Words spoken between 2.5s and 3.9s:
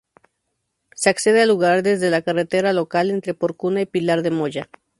local entre Porcuna y